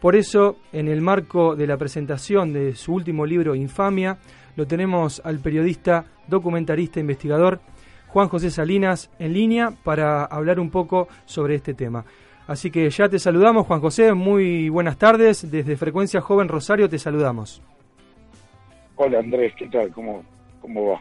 [0.00, 4.16] Por eso, en el marco de la presentación de su último libro, Infamia,
[4.56, 7.60] lo tenemos al periodista, documentarista, investigador
[8.08, 12.04] Juan José Salinas en línea para hablar un poco sobre este tema.
[12.46, 15.48] Así que ya te saludamos, Juan José, muy buenas tardes.
[15.50, 17.62] Desde Frecuencia Joven Rosario te saludamos.
[18.96, 19.92] Hola Andrés, ¿qué tal?
[19.92, 20.24] ¿Cómo,
[20.60, 21.00] cómo va?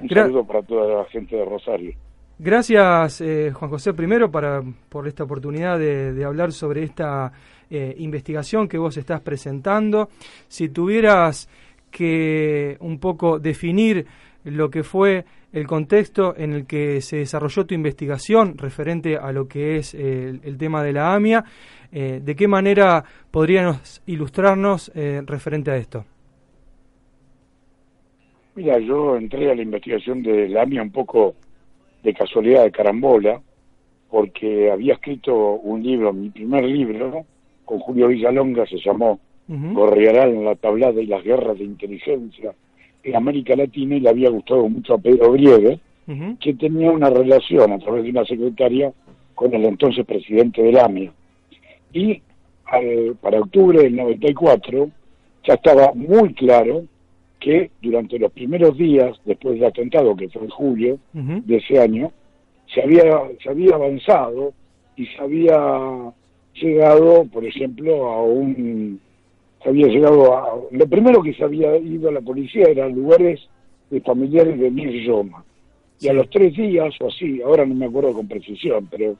[0.00, 1.94] Un saludo para toda la gente de Rosario.
[2.38, 7.30] Gracias, eh, Juan José, primero para, por esta oportunidad de, hablar sobre esta
[7.70, 10.08] eh, investigación que vos estás presentando.
[10.48, 11.48] Si tuvieras
[11.90, 14.06] que un poco definir
[14.44, 19.48] lo que fue el contexto en el que se desarrolló tu investigación referente a lo
[19.48, 21.44] que es el, tema de la AMIA,
[21.92, 26.04] eh, ¿de qué manera podrías ilustrarnos referente a esto?
[28.54, 31.34] Mira, yo entré a la investigación de la AMIA un poco
[32.02, 33.40] de casualidad de carambola,
[34.10, 37.24] porque había escrito un libro, mi primer libro,
[37.70, 42.52] con Julio Villalonga, se llamó uh en la tablada y las guerras de inteligencia
[43.04, 45.78] en América Latina y le había gustado mucho a Pedro Briegue,
[46.40, 48.92] que tenía una relación a través de una secretaria
[49.36, 51.12] con el entonces presidente del AMIA.
[51.92, 52.20] Y
[53.20, 54.90] para octubre del 94
[55.46, 56.82] ya estaba muy claro
[57.38, 62.10] que durante los primeros días después del atentado, que fue en julio de ese año,
[62.74, 63.04] se había,
[63.40, 64.52] se había avanzado
[64.96, 66.12] y se había
[66.60, 69.00] llegado, por ejemplo, a un...
[69.62, 70.58] Se había llegado a...
[70.70, 73.40] Lo primero que se había ido a la policía eran lugares
[73.90, 75.44] de familiares de Mir Yoma.
[76.00, 79.16] Y a los tres días, o así, ahora no me acuerdo con precisión, pero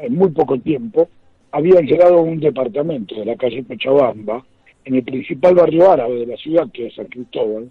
[0.00, 1.08] en muy poco tiempo,
[1.52, 4.44] habían llegado a un departamento de la calle Cochabamba,
[4.84, 7.68] en el principal barrio árabe de la ciudad, que es San Cristóbal,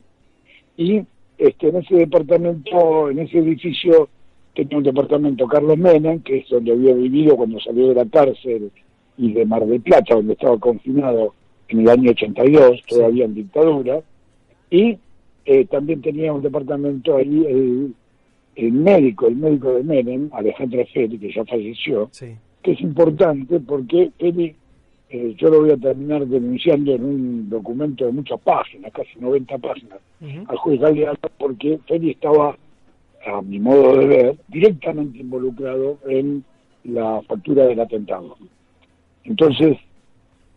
[0.77, 1.01] y
[1.37, 4.09] este, en ese departamento, en ese edificio,
[4.53, 8.71] tenía un departamento Carlos Menem, que es donde había vivido cuando salió de la cárcel
[9.17, 11.33] y de Mar del Plata, donde estaba confinado
[11.67, 14.01] en el año 82, todavía en dictadura,
[14.69, 14.97] y
[15.45, 17.93] eh, también tenía un departamento ahí
[18.55, 22.09] el, médico, el médico de Menem, Alejandro Feli, que ya falleció,
[22.61, 24.55] que es importante porque Feli
[25.09, 29.57] eh, yo lo voy a terminar denunciando en un documento de muchas páginas, casi 90
[29.59, 29.99] páginas,
[30.47, 32.57] al juez Galeano, porque Feli estaba,
[33.25, 36.43] a mi modo de ver, directamente involucrado en
[36.83, 38.35] la factura del atentado.
[39.25, 39.77] Entonces,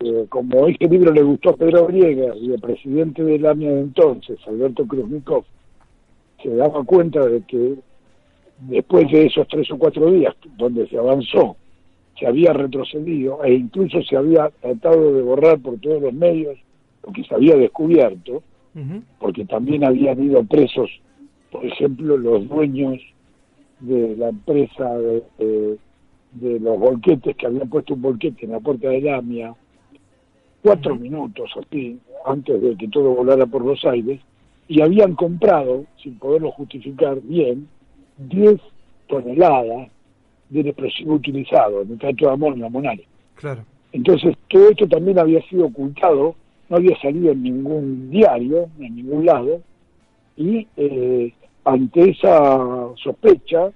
[0.01, 3.81] eh, como este libro le gustó a Pedro Briega y el presidente del AMIA de
[3.81, 5.45] entonces, Alberto Kruznikov,
[6.43, 7.75] se daba cuenta de que
[8.61, 11.57] después de esos tres o cuatro días donde se avanzó
[12.19, 16.59] se había retrocedido e incluso se había tratado de borrar por todos los medios
[17.07, 18.43] lo que se había descubierto,
[19.19, 20.91] porque también habían ido presos,
[21.51, 23.01] por ejemplo, los dueños
[23.81, 25.79] de la empresa de,
[26.41, 29.55] los volquetes que habían puesto un volquete en la puerta de Lamia,
[30.63, 34.21] cuatro minutos así, antes de que todo volara por los aires,
[34.69, 37.69] y habían comprado, sin poderlo justificar bien,
[38.19, 38.61] 10
[39.07, 39.89] toneladas
[40.51, 43.03] del explosivo utilizado, el trato de amor en
[43.35, 43.65] Claro.
[43.93, 46.35] Entonces, todo esto también había sido ocultado,
[46.69, 49.63] no había salido en ningún diario, en ningún lado,
[50.37, 51.33] y eh,
[51.65, 53.71] ante esa sospecha,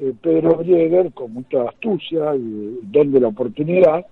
[0.00, 4.06] eh, Pedro Brieger, con mucha astucia y don de la oportunidad,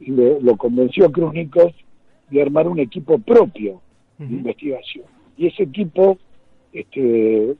[0.00, 1.74] lo convenció a Krúnicos
[2.30, 3.80] de armar un equipo propio
[4.18, 5.04] de investigación.
[5.36, 6.18] Y ese equipo
[6.72, 7.56] este,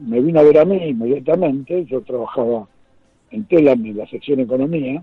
[0.00, 2.68] me vino a ver a mí inmediatamente, yo trabajaba
[3.30, 5.02] en Telam, en la sección Economía,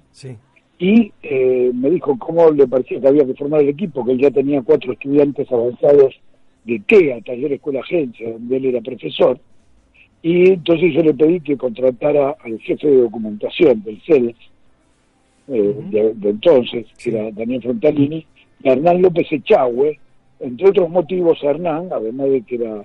[0.79, 4.19] y eh, me dijo cómo le parecía que había que formar el equipo, que él
[4.19, 6.15] ya tenía cuatro estudiantes avanzados
[6.65, 9.39] de TEA, Taller Escuela Agencia, donde él era profesor,
[10.27, 14.35] y entonces yo le pedí que contratara al jefe de documentación del CELS,
[15.47, 18.27] eh, de, entonces, que era Daniel Frontalini,
[18.61, 19.97] y Hernán López Echagüe,
[20.41, 22.83] entre otros motivos Hernán, además de que era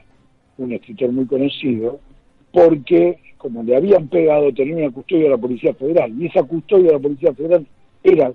[0.57, 1.99] un escritor muy conocido,
[2.53, 6.87] porque como le habían pegado, tenía una custodia de la Policía Federal, y esa custodia
[6.87, 7.67] de la Policía Federal
[8.05, 8.33] era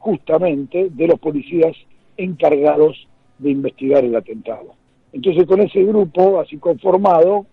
[0.00, 1.74] justamente de los policías
[2.18, 3.08] encargados
[3.38, 4.74] de investigar el atentado.
[5.14, 7.46] Entonces con ese grupo, así conformado,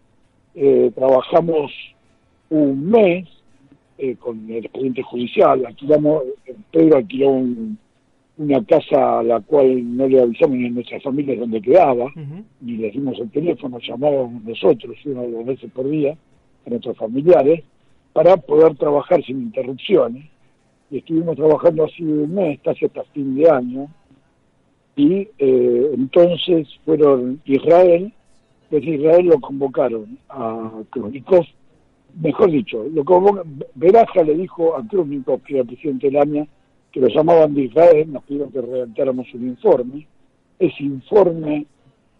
[0.55, 1.71] eh, trabajamos
[2.49, 3.27] un mes
[3.97, 6.23] eh, con el expediente judicial, alquilamos,
[6.71, 7.77] Pedro alquiló un,
[8.37, 12.11] una casa a la cual no le avisamos ni a nuestras familias dónde quedaba,
[12.61, 16.17] ni le dimos el teléfono, llamábamos nosotros una o dos veces por día
[16.65, 17.63] a nuestros familiares
[18.13, 20.25] para poder trabajar sin interrupciones.
[20.89, 23.87] Y estuvimos trabajando así un mes, casi hasta fin de año,
[24.95, 28.11] y eh, entonces fueron Israel,
[28.71, 31.45] desde Israel lo convocaron a Kronikov,
[32.21, 33.03] mejor dicho, lo
[34.23, 36.47] le dijo a Kronikov, que era presidente de la AMIA,
[36.91, 40.07] que lo llamaban de Israel, nos pidieron que redactáramos un informe.
[40.57, 41.65] Ese informe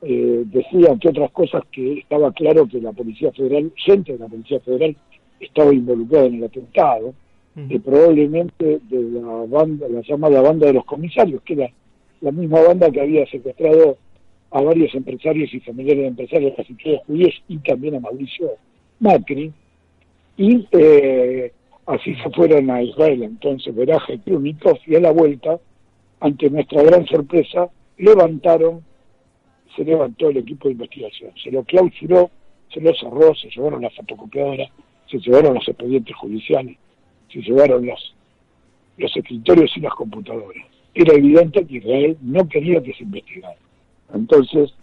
[0.02, 4.28] eh, decía, entre otras cosas, que estaba claro que la Policía Federal, gente de la
[4.28, 4.96] Policía Federal,
[5.40, 7.14] estaba involucrada en el atentado,
[7.68, 11.70] que probablemente de la banda, la llamada banda de los comisarios, que era
[12.22, 13.98] la misma banda que había secuestrado
[14.52, 18.52] a varios empresarios y familiares de empresarios, casi todos judíos, y también a Mauricio
[19.00, 19.52] Macri,
[20.38, 21.52] y eh,
[21.86, 25.60] Así se fueron a Israel entonces Veraje Krunikov y a la vuelta,
[26.20, 28.84] ante nuestra gran sorpresa, levantaron,
[29.76, 32.30] se levantó el equipo de investigación, se lo clausuró,
[32.72, 34.70] se lo cerró, se llevaron la fotocopiadora,
[35.10, 36.78] se llevaron los expedientes judiciales,
[37.30, 38.16] se llevaron los,
[38.98, 40.66] los escritorios y las computadoras.
[40.94, 43.58] Era evidente que Israel no quería que se investigara.
[44.14, 44.74] Entonces,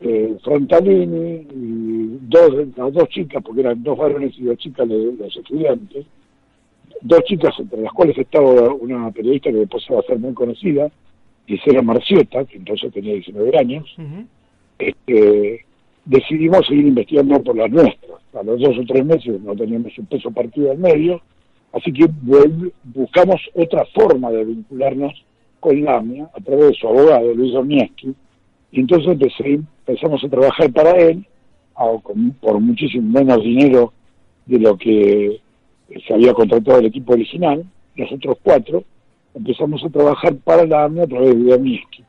[0.00, 5.12] eh, Frontalini y dos, las dos chicas, porque eran dos varones y dos chicas de
[5.18, 6.06] los estudiantes,
[7.02, 10.90] dos chicas entre las cuales estaba una periodista que después va a ser muy conocida,
[11.46, 13.96] Gisela Marciota, que entonces tenía 19 años,
[14.78, 15.64] este,
[16.04, 18.20] decidimos seguir investigando por las nuestras.
[18.34, 21.20] A los dos o tres meses no teníamos un peso partido al medio,
[21.72, 22.08] así que
[22.84, 25.24] buscamos otra forma de vincularnos
[25.60, 28.14] con LAMIA a través de su abogado, Luis Omieski,
[28.70, 31.24] y entonces empezamos a trabajar para él
[32.40, 33.92] por muchísimo menos dinero
[34.46, 35.40] de lo que
[36.06, 37.64] se había contratado el equipo original,
[37.94, 38.84] los otros cuatro,
[39.34, 42.04] empezamos a trabajar para la AMIA a través de Damiski.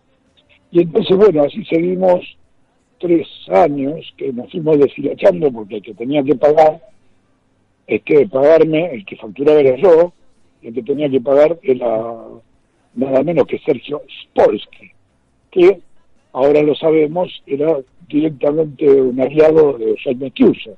[0.71, 2.37] Y entonces, bueno, así seguimos
[2.99, 6.81] tres años que nos fuimos deshilachando porque el que tenía que pagar,
[7.87, 10.13] es que pagarme, el que facturaba era yo,
[10.61, 12.15] el que tenía que pagar era
[12.95, 14.91] nada menos que Sergio Spolsky,
[15.51, 15.79] que
[16.33, 17.77] ahora lo sabemos, era
[18.07, 20.75] directamente un aliado de Jaime Chiuso.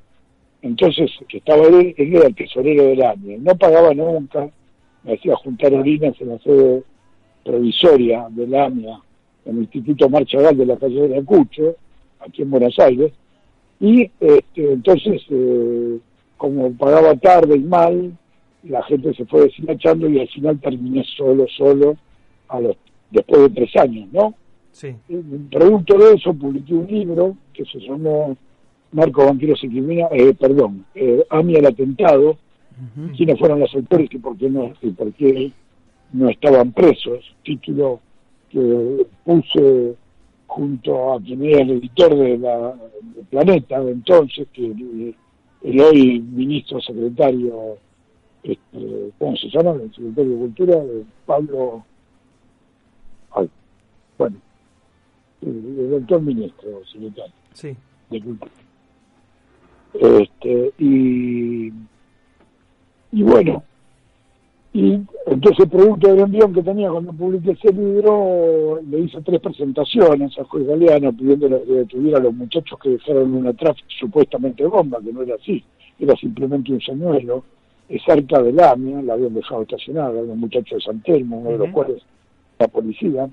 [0.61, 4.49] Entonces, que estaba él, él era el tesorero del año, no pagaba nunca,
[5.03, 6.83] me hacía juntar orinas en la sede
[7.43, 8.99] provisoria del AMIA,
[9.45, 11.75] en el Instituto Marchagal de la calle de Acucho,
[12.19, 13.11] aquí en Buenos Aires,
[13.79, 15.97] y este, entonces, eh,
[16.37, 18.15] como pagaba tarde y mal,
[18.63, 21.97] la gente se fue deshilachando y al final terminé solo, solo,
[22.47, 22.75] a los,
[23.09, 24.33] después de tres años, ¿no?
[24.71, 24.95] Sí.
[25.51, 28.37] Producto de eso publiqué un libro que se llamó
[28.91, 32.37] Marco Banqueros y Crimina, eh, perdón, eh, AMI el atentado,
[33.15, 35.51] quiénes fueron los autores y por qué no, y por qué
[36.13, 37.99] no estaban presos, título
[38.49, 39.95] que puse
[40.47, 42.75] junto a quien era el editor de la
[43.29, 47.77] Planeta de entonces, que el, hoy ministro secretario,
[48.43, 49.71] este, ¿cómo se llama?
[49.71, 50.83] El secretario de Cultura,
[51.25, 51.85] Pablo,
[54.17, 54.37] bueno,
[55.41, 57.75] el doctor ministro secretario sí.
[58.09, 58.51] de Cultura.
[59.93, 61.73] Este, y,
[63.11, 63.63] y bueno,
[64.73, 70.37] y entonces producto del envión que tenía cuando publiqué ese libro, le hice tres presentaciones
[70.39, 74.99] a juez Galeano pidiéndole que detuviera a los muchachos que dejaron una tráfico supuestamente bomba,
[75.03, 75.61] que no era así,
[75.99, 77.43] era simplemente un señuelo,
[77.99, 81.69] cerca del AMIA, la habían dejado estacionada, los muchachos de San Telmo, uno de los
[81.69, 82.01] cuales
[82.59, 83.29] la policía,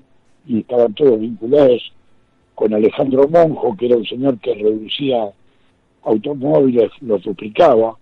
[0.47, 1.93] y estaban todos vinculados
[2.55, 5.31] con Alejandro Monjo, que era un señor que reducía
[6.03, 7.97] automóviles, los duplicaba,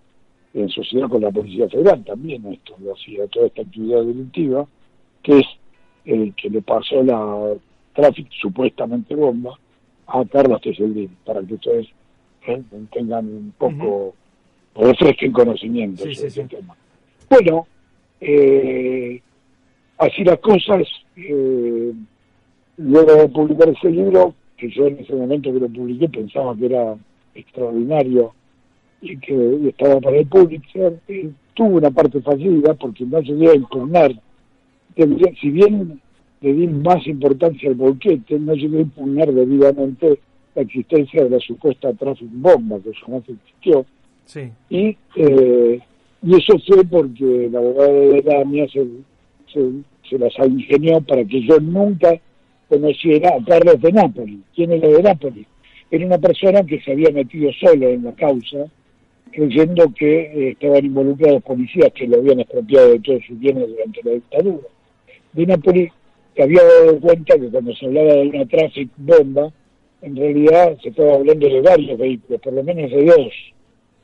[0.54, 4.66] en sociedad con la Policía Federal también esto lo hacía, toda esta actividad delictiva,
[5.22, 5.46] que es
[6.06, 7.54] el que le pasó la
[7.94, 9.58] tráfico supuestamente bomba
[10.08, 11.88] a Carlos Teseldín, para que ustedes
[12.48, 12.62] ¿eh?
[12.92, 14.16] tengan un poco,
[14.78, 16.76] o refresquen conocimiento sobre ese tema.
[17.30, 17.68] Bueno,
[18.22, 19.20] eh,
[19.98, 21.94] así las cosas, eh,
[22.78, 26.68] luego de publicar ese libro, que yo en ese momento que lo publiqué pensaba que
[26.68, 26.96] era
[27.34, 28.34] extraordinario
[29.02, 31.00] y que estaba para el Pulitzer,
[31.56, 34.14] tuvo una parte fallida porque no llegué a impugnar,
[34.96, 36.00] si bien
[36.42, 40.20] le di más importancia al boquete, no llegué a impugnar debidamente
[40.54, 43.86] la existencia de la supuesta tráfico bomba que jamás existió.
[44.28, 44.52] Sí.
[44.70, 45.80] Y, eh,
[46.22, 48.86] y eso fue porque la abogada de la se,
[49.54, 49.72] se,
[50.10, 52.20] se las ingenió para que yo nunca
[52.68, 54.40] conociera a Carlos de Nápoles.
[54.54, 55.48] ¿Quién era de Nápoles?
[55.90, 58.66] Era una persona que se había metido solo en la causa,
[59.32, 64.04] creyendo que eh, estaban involucrados policías que lo habían expropiado de todos sus bienes durante
[64.04, 64.68] la dictadura.
[65.32, 65.92] De Nápoles
[66.36, 69.54] te había dado cuenta que cuando se hablaba de una traffic bomba,
[70.02, 73.34] en realidad se estaba hablando de varios vehículos, por lo menos de dos.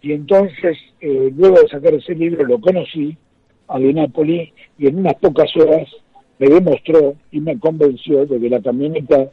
[0.04, 3.18] Y entonces, eh, luego de sacar ese libro, lo conocí
[3.70, 5.88] a De Napoli y en unas pocas horas
[6.40, 9.30] me demostró y me convenció de que la camioneta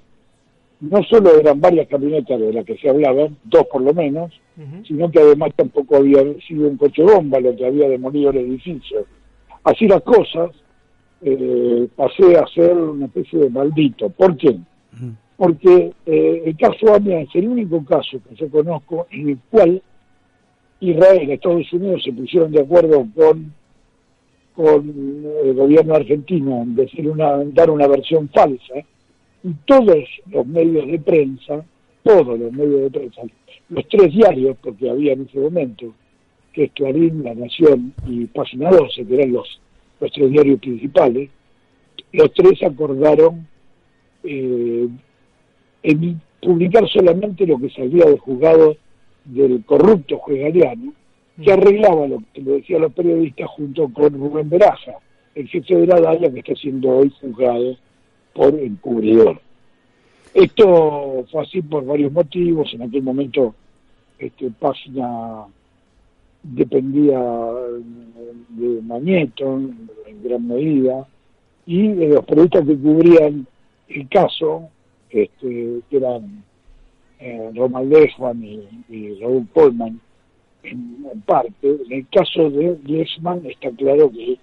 [0.81, 4.33] no solo eran varias camionetas de las que se hablaban, dos por lo menos,
[4.87, 9.05] sino que además tampoco había sido un coche bomba lo que había demolido el edificio.
[9.65, 10.51] Así las cosas,
[11.23, 14.09] eh, pasé a ser una especie de maldito.
[14.11, 14.57] ¿Por qué?
[15.37, 19.83] Porque eh, el caso AMIA es el único caso que yo conozco en el cual
[20.81, 23.53] Israel Estados Unidos se pusieron de acuerdo con
[24.57, 28.75] el gobierno argentino en decir una, dar una versión falsa,
[29.43, 31.65] y todos los medios de prensa,
[32.03, 33.23] todos los medios de prensa,
[33.69, 35.95] los tres diarios, porque había en ese momento,
[36.53, 39.61] que es Clarín, La Nación y Página 12, que eran los,
[40.01, 41.31] los tres diarios principales,
[42.13, 43.47] los tres acordaron
[44.25, 44.89] eh,
[46.43, 48.77] publicar solamente lo que salía del juzgado
[49.35, 50.93] del corrupto juez Galeano,
[51.43, 54.93] que arreglaba lo que lo decían los periodistas junto con Rubén Beraza,
[55.35, 57.77] el jefe de la DAIA que está siendo hoy juzgado
[58.35, 59.41] por encubridor.
[60.35, 62.73] Esto fue así por varios motivos.
[62.75, 63.55] En aquel momento,
[64.19, 65.47] este, Página
[66.43, 67.19] dependía
[68.49, 69.57] de Magneto
[70.07, 71.07] en gran medida
[71.67, 73.47] y de los periodistas que cubrían
[73.89, 74.69] el caso,
[75.11, 76.45] este, que eran
[77.21, 77.93] eh, Roman
[78.43, 80.01] y, y Raúl Polman,
[80.63, 81.53] en, parte.
[81.63, 84.39] En el caso de Leisman está claro que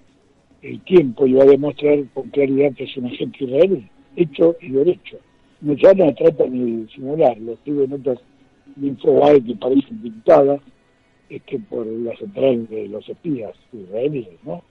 [0.62, 5.18] el tiempo iba a demostrar con claridad que es un agente israelí, hecho y derecho.
[5.62, 8.20] No, ya no trata ni de simularlo, escribe notas
[8.76, 10.62] de Infobae que parecen pintadas
[11.30, 14.62] este, por la central de los espías israelíes, ¿no?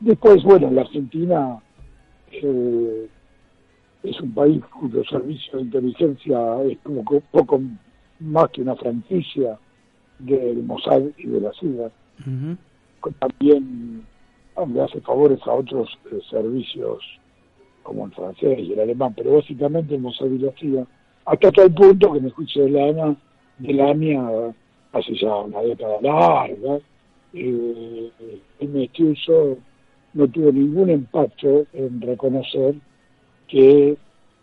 [0.00, 1.58] Después, bueno, la Argentina
[2.32, 3.06] eh,
[4.02, 7.60] es un país cuyo servicio de inteligencia es como poco
[8.20, 9.58] más que una franquicia
[10.18, 11.90] del Mossad y de la CIA.
[13.18, 14.04] También
[14.72, 17.02] le hace favores a otros eh, servicios
[17.82, 20.86] como el francés y el alemán, pero básicamente el Mossad y la CIA,
[21.24, 23.16] hasta tal punto que en el juicio de la AMA,
[23.58, 24.54] de la AMIA
[24.92, 26.80] hace ya una década larga,
[27.32, 28.10] eh,
[28.58, 28.90] el
[30.14, 32.74] no tuvo ningún impacto en reconocer
[33.48, 33.96] que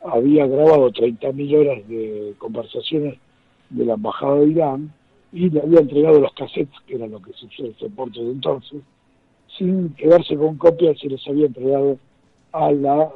[0.03, 3.17] había grabado 30.000 horas de conversaciones
[3.69, 4.93] de la Embajada de Irán
[5.31, 8.31] y le había entregado los cassettes, que era lo que se usó el soporte de
[8.31, 8.81] entonces,
[9.57, 11.97] sin quedarse con copias, se les había entregado
[12.51, 13.09] a la,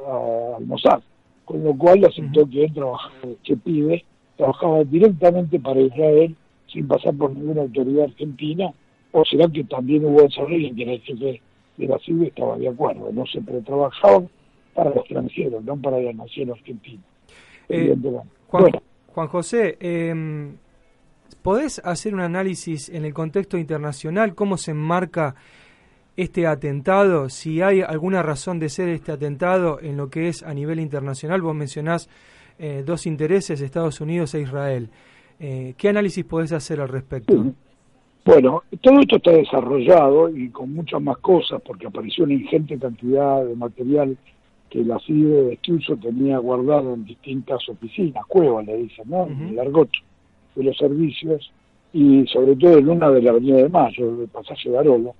[0.56, 1.00] al Mossad,
[1.44, 3.14] con lo cual aceptó que él trabajaba,
[3.44, 4.04] que pide,
[4.36, 6.34] trabajaba directamente para Israel
[6.72, 8.72] sin pasar por ninguna autoridad argentina,
[9.12, 11.40] o será que también hubo esa en que el jefe
[11.76, 14.28] de la CIVE estaba de acuerdo, no siempre trabajaban
[14.78, 17.02] para los extranjeros, no para la nación argentina.
[17.68, 17.96] Eh,
[18.46, 18.70] Juan,
[19.12, 20.14] Juan José, eh,
[21.42, 24.34] ¿Podés hacer un análisis en el contexto internacional?
[24.34, 25.34] ¿Cómo se enmarca
[26.16, 27.28] este atentado?
[27.28, 31.40] Si hay alguna razón de ser este atentado en lo que es a nivel internacional,
[31.40, 32.10] vos mencionás
[32.58, 34.90] eh, dos intereses, Estados Unidos e Israel.
[35.38, 37.34] Eh, ¿Qué análisis podés hacer al respecto?
[38.24, 43.44] Bueno, todo esto está desarrollado y con muchas más cosas, porque apareció una ingente cantidad
[43.44, 44.18] de material
[44.70, 49.26] que la CIDE de Estuso tenía guardado en distintas oficinas, cuevas le dicen, ¿no?
[49.26, 49.90] En el argot
[50.54, 51.50] de los servicios
[51.92, 55.14] y sobre todo en una de la Avenida de Mayo, del pasaje Barolo,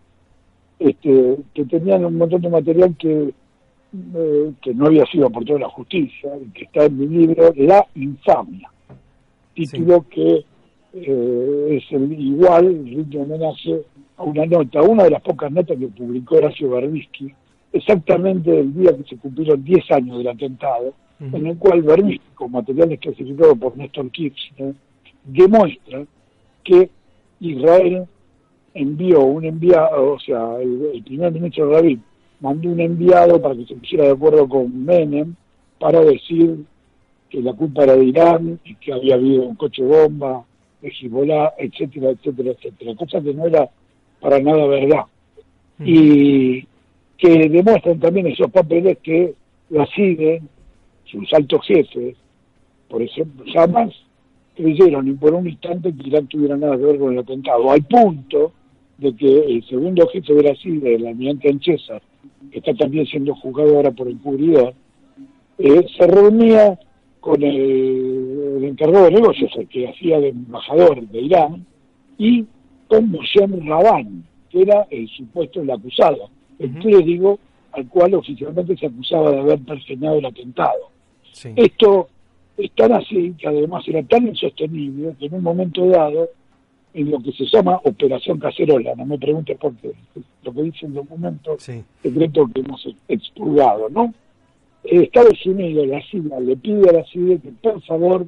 [0.79, 3.33] este, que tenían un montón de material que,
[4.15, 7.53] eh, que no había sido aportado a la justicia y que está en mi libro
[7.57, 8.71] La Infamia,
[9.55, 10.45] título que
[10.95, 13.83] eh, es el igual, rinde homenaje
[14.17, 17.33] a una nota, una de las pocas notas que publicó Horacio Berbisky,
[17.73, 22.53] exactamente el día que se cumplieron 10 años del atentado, en el cual Berbisky, con
[22.53, 24.75] materiales clasificados por Néstor Kirchner,
[25.25, 26.05] demuestra
[26.63, 26.91] que
[27.41, 28.05] Israel
[28.75, 31.99] envió un enviado, o sea, el, primer ministro David
[32.41, 35.35] mandó un enviado para que se pusiera de acuerdo con Menem
[35.81, 36.65] para decir
[37.29, 40.45] que la culpa era de Irán y que había habido un coche bomba
[40.81, 43.69] de Hezbollah, etcétera, etcétera, etcétera, cosa que no era
[44.21, 45.05] para nada verdad.
[45.85, 46.67] Y
[47.19, 49.35] que demuestran también esos papeles que
[49.71, 50.49] la siguen
[51.05, 52.17] sus altos jefes,
[52.89, 53.93] por ejemplo, Hamas
[54.55, 57.83] creyeron ni por un instante que Irán tuviera nada que ver con el atentado, al
[57.85, 58.53] punto
[58.99, 62.01] de que el segundo jefe de Brasil, el almirante Anchesa,
[62.51, 64.75] que está también siendo juzgado ahora por encubridor,
[65.59, 66.79] eh, se reunía
[67.21, 71.67] con el, encargado de negocios, el que hacía de embajador de Irán,
[72.17, 72.45] y
[72.89, 76.31] con Moshe Rabán, que era el supuesto el acusado.
[76.59, 77.39] Entonces digo,
[77.73, 80.91] al cual oficialmente se acusaba de haber pergeñado el atentado.
[81.57, 82.09] Esto
[82.57, 86.29] es tan así que además era tan insostenible que en un momento dado,
[86.95, 89.93] en lo que se llama Operación Cacerola, no me preguntes por qué,
[90.43, 94.13] lo que dice el documento secreto que hemos expurgado, ¿no?
[94.83, 98.27] Estados Unidos, la CIA, le pide a la CIA que por favor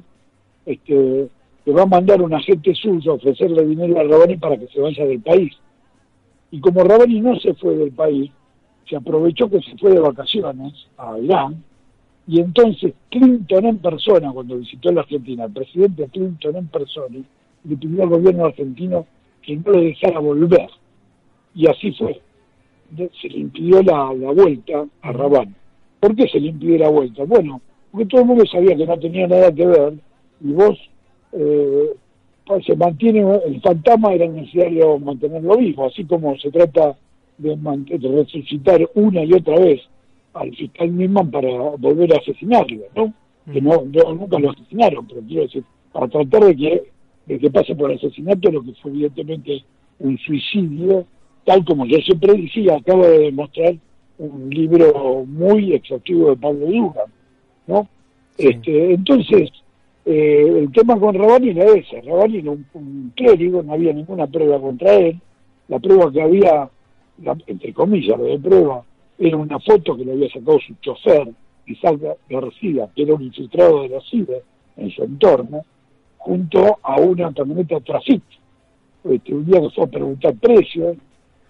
[0.65, 1.27] este,
[1.65, 4.79] que va a mandar un agente suyo a ofrecerle dinero a Rabani para que se
[4.79, 5.53] vaya del país.
[6.51, 8.29] Y como Rabani no se fue del país,
[8.87, 11.63] se aprovechó que se fue de vacaciones a Irán,
[12.27, 17.17] y entonces Clinton en persona, cuando visitó la Argentina, el presidente Clinton en persona,
[17.63, 19.05] le pidió al gobierno argentino
[19.41, 20.69] que no lo dejara volver.
[21.55, 22.21] Y así fue.
[23.21, 25.55] Se le impidió la, vuelta a Rabán.
[25.99, 27.23] ¿Por qué se le impidió la vuelta?
[27.23, 29.93] Bueno, porque todo el mundo sabía que no tenía nada que ver
[30.41, 30.77] y vos
[31.33, 31.89] eh,
[32.65, 36.97] se mantiene el fantasma era necesario mantenerlo vivo, así como se trata
[37.37, 37.57] de,
[37.99, 39.81] resucitar una y otra vez
[40.33, 43.13] al fiscal Nisman para volver a asesinarlo, ¿no?
[43.51, 46.83] Que no, nunca lo asesinaron, pero quiero decir, para tratar de que,
[47.25, 49.63] de que pase por asesinato lo que fue evidentemente
[49.99, 51.05] un suicidio,
[51.43, 53.75] tal como yo siempre decía, acabo de demostrar
[54.19, 57.11] un libro muy exhaustivo de Pablo Dugan,
[57.67, 57.87] ¿no?
[58.37, 59.49] Este, entonces,
[60.05, 64.59] eh, el tema con Rabani era ese, Rabani era un, clérigo, no había ninguna prueba
[64.59, 65.19] contra él,
[65.67, 66.69] la prueba que había,
[67.47, 68.83] entre comillas, lo de prueba,
[69.19, 71.29] era una foto que le había sacado su chofer,
[71.67, 74.41] Isaac García, que era un infiltrado de la CIDE
[74.77, 75.63] en su entorno,
[76.17, 78.23] junto a una camioneta Trafit.
[79.03, 80.97] Este, un día que fue a preguntar precios,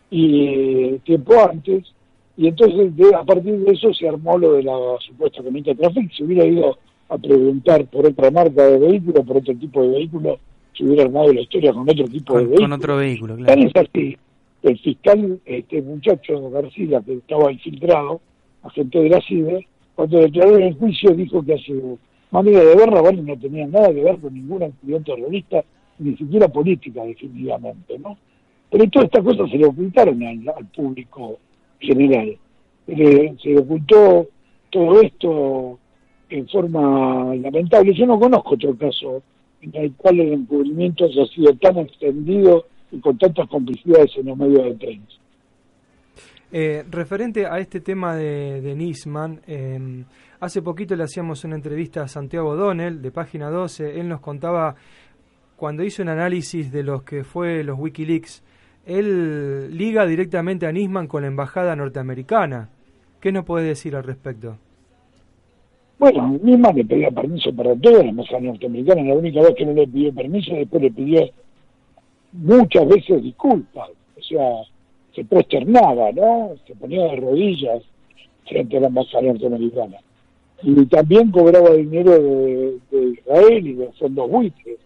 [0.10, 1.94] y eh, tiempo antes,
[2.36, 6.24] y entonces a partir de eso se armó lo de la supuesta camioneta Trafit, se
[6.26, 6.78] hubiera ido
[7.12, 10.40] a preguntar por otra marca de vehículo, por otro tipo de vehículo,
[10.74, 12.62] si hubiera armado la historia con otro tipo de vehículo.
[12.62, 13.62] Con otro vehículo, claro.
[13.62, 14.18] Es así.
[14.64, 18.22] El fiscal, este muchacho García, que estaba infiltrado,
[18.64, 22.00] agente de la CIDE, cuando declaró en el juicio dijo que a su
[22.32, 25.66] manera de ver Raval no tenía nada que ver con ninguna actividad terrorista,
[26.00, 28.18] ni siquiera política, definitivamente, ¿no?
[28.70, 31.40] Pero todas estas cosas se le ocultaron al, público
[31.82, 32.38] general.
[32.88, 34.28] se le ocultó
[34.70, 35.78] todo esto
[36.32, 37.94] en forma lamentable.
[37.94, 39.22] Yo no conozco otro caso
[39.62, 44.38] en el cual el encubrimiento haya sido tan extendido y con tantas complicidades en los
[44.38, 45.14] medios de prensa.
[46.54, 50.04] Eh, referente a este tema de, de Nisman, em,
[50.40, 54.00] hace poquito le hacíamos una entrevista a Santiago Donnell de página 12.
[54.00, 54.76] Él nos contaba
[55.56, 58.44] cuando hizo un análisis de los que fue los Wikileaks,
[58.86, 62.70] él liga directamente a Nisman con la embajada norteamericana.
[63.20, 64.58] ¿Qué nos puede decir al respecto?
[66.02, 69.74] Bueno, misma le pedía permiso para todo, la embajada norteamericana, la única vez que no
[69.74, 71.30] le pidió permiso, después le pidió
[72.32, 73.88] muchas veces disculpas,
[74.18, 74.64] o sea,
[75.14, 76.54] se prosternaba, ¿no?
[76.66, 77.84] Se ponía de rodillas
[78.50, 79.98] frente a la embajada norteamericana.
[80.64, 84.80] Y también cobraba dinero de, Israel y de fondos buitres.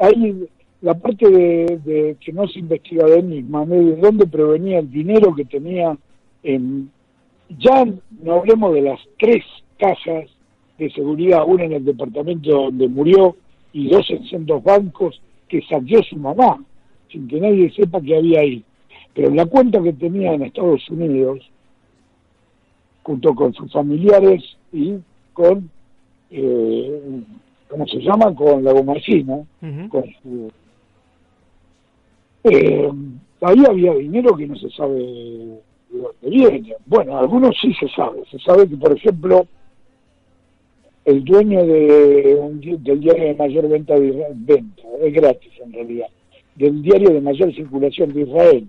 [0.00, 0.48] Ahí
[0.82, 5.44] la parte de, que no se investiga de misma, de dónde provenía el dinero que
[5.44, 5.96] tenía
[6.42, 6.90] en...
[7.56, 7.84] Ya
[8.24, 9.44] no hablemos de las tres
[9.78, 10.35] cajas
[10.78, 13.36] de seguridad, una en el departamento donde murió
[13.72, 16.62] y dos en dos bancos que saqueó su mamá,
[17.10, 18.64] sin que nadie sepa que había ahí.
[19.14, 21.40] Pero la cuenta que tenía en Estados Unidos,
[23.02, 24.94] junto con sus familiares y
[25.32, 25.70] con,
[26.30, 27.22] eh,
[27.68, 28.34] ¿cómo se llama?
[28.34, 29.38] Con la gomacina,
[29.88, 30.50] con su...
[32.44, 32.90] Eh,
[33.40, 35.58] ahí había dinero que no se sabe de
[35.90, 36.74] dónde viene.
[36.86, 38.22] Bueno, algunos sí se sabe.
[38.30, 39.46] Se sabe que, por ejemplo,
[41.06, 42.36] el dueño de,
[42.80, 46.08] del diario de mayor venta, de, venta, es gratis en realidad,
[46.56, 48.66] del diario de mayor circulación de Israel,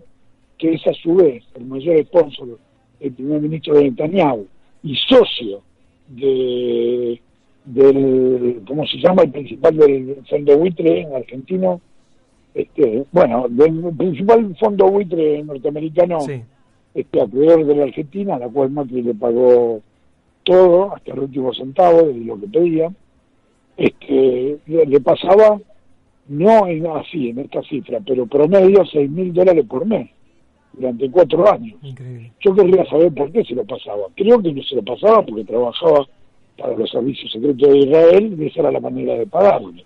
[0.60, 2.60] que es a su vez el mayor sponsor
[3.00, 4.46] del primer ministro de Netanyahu
[4.84, 5.62] y socio
[6.10, 7.20] de
[7.66, 9.24] del, ¿cómo se llama?
[9.24, 11.82] El principal del fondo buitre en argentino,
[12.54, 16.42] este, bueno, del principal fondo buitre norteamericano, sí.
[16.94, 19.82] este, acreedor de la Argentina, a la cual Macri le pagó
[20.48, 22.90] todo, hasta el último centavo de lo que pedía,
[23.76, 25.60] este, le pasaba,
[26.30, 30.10] no en, así, en esta cifra, pero promedio 6 mil dólares por mes,
[30.72, 31.78] durante cuatro años.
[32.40, 34.04] Yo querría saber por qué se lo pasaba.
[34.16, 36.08] Creo que no se lo pasaba porque trabajaba
[36.58, 39.84] para los servicios secretos de Israel y esa era la manera de pagarle.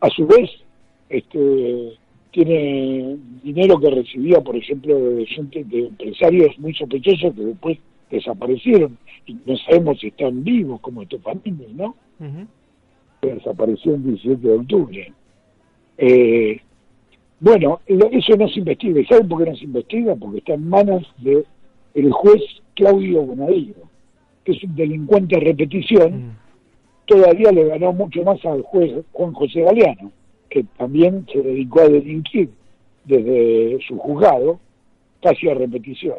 [0.00, 0.50] A su vez,
[1.08, 1.92] este
[2.32, 7.78] tiene dinero que recibía, por ejemplo, de gente, de empresarios muy sospechosos que después
[8.10, 11.94] desaparecieron no sabemos si están vivos como estos familias, ¿no?
[13.20, 15.12] Desapareció el 17 de octubre.
[15.98, 16.60] Eh,
[17.40, 19.00] bueno, eso no se investiga.
[19.00, 20.14] ¿Y saben por qué no se investiga?
[20.16, 21.44] Porque está en manos de
[21.94, 22.42] el juez
[22.74, 23.74] Claudio Bonadío,
[24.44, 26.36] que es un delincuente a repetición, mm.
[27.06, 30.12] todavía le ganó mucho más al juez Juan José Galeano,
[30.48, 32.50] que también se dedicó a delinquir
[33.04, 34.60] desde su juzgado,
[35.20, 36.18] casi a repetición.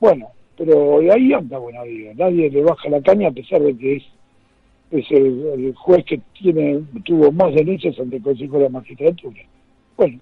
[0.00, 4.04] Bueno, pero ahí anda Bonadío, nadie le baja la caña a pesar de que es,
[4.90, 9.42] es el, juez que tiene tuvo más denuncias ante el Consejo de la Magistratura.
[9.96, 10.18] Bueno,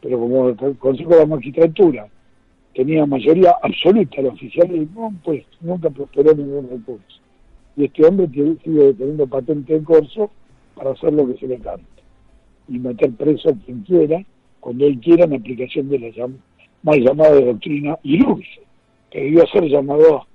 [0.00, 2.08] pero como el Consejo de la Magistratura
[2.74, 7.20] tenía mayoría absoluta el oficialismo, pues nunca prosperó ningún recurso.
[7.76, 10.30] Y este hombre sigue teniendo patente en corso
[10.74, 11.84] para hacer lo que se le cante
[12.68, 14.22] y meter preso a quien quiera,
[14.60, 16.28] cuando él quiera, en aplicación de la
[16.82, 18.65] mal llamada doctrina ilustre,
[19.10, 20.26] que debió ser llamada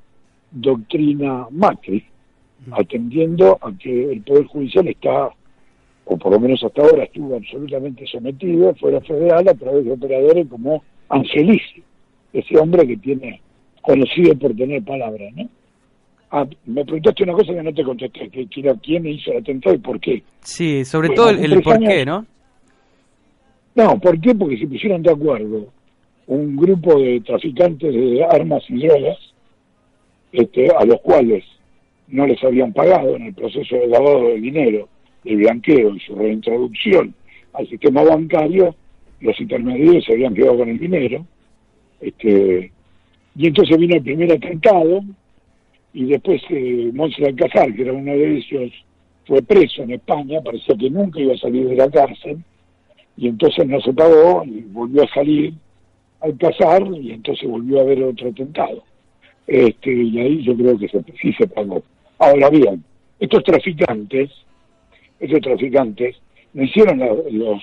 [0.52, 2.04] doctrina Macri,
[2.72, 5.30] atendiendo a que el Poder Judicial está,
[6.06, 10.48] o por lo menos hasta ahora estuvo absolutamente sometido, fuera federal, a través de operadores
[10.48, 11.84] como Angelici
[12.34, 13.42] ese hombre que tiene
[13.82, 15.50] conocido por tener palabras, ¿no?
[16.34, 18.48] Ah, me preguntaste una cosa que no te contesté, que,
[18.82, 20.24] quién hizo el atentado y por qué.
[20.40, 22.26] Sí, sobre todo el, por qué, ¿no?
[23.76, 24.34] No, ¿por qué?
[24.34, 25.68] Porque se pusieron de acuerdo
[26.32, 29.18] un grupo de traficantes de armas y drogas,
[30.32, 31.44] este, a los cuales
[32.08, 34.88] no les habían pagado en el proceso de lavado de dinero,
[35.26, 37.14] de blanqueo y su reintroducción
[37.52, 38.74] al sistema bancario,
[39.20, 41.26] los intermediarios se habían quedado con el dinero,
[42.00, 42.72] este,
[43.36, 45.04] y entonces vino el primer atentado
[45.94, 46.94] y después eh,
[47.28, 48.72] Alcázar, que era uno de ellos,
[49.26, 52.38] fue preso en España, parecía que nunca iba a salir de la cárcel,
[53.18, 55.58] y entonces no se pagó y volvió a salir al
[56.22, 58.84] Alcázar y entonces volvió a haber otro atentado.
[59.48, 60.88] Este, y ahí yo creo que
[61.22, 61.84] sí se pagó.
[62.20, 62.84] Ahora bien,
[63.20, 64.30] estos traficantes,
[65.20, 66.16] estos traficantes
[66.54, 67.00] no hicieron
[67.32, 67.62] los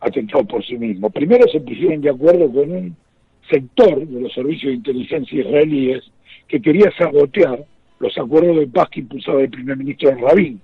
[0.00, 1.12] atentados por sí mismos.
[1.12, 2.96] Primero se pusieron de acuerdo con un
[3.50, 6.04] sector de los servicios de inteligencia israelíes
[6.46, 7.64] que quería sabotear
[7.98, 10.60] los acuerdos de paz que impulsaba el primer ministro Rabin